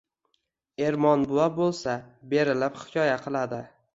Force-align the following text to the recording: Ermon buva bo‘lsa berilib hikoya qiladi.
Ermon 0.85 1.25
buva 1.33 1.43
bo‘lsa 1.59 1.95
berilib 2.31 2.83
hikoya 2.85 3.21
qiladi. 3.27 3.63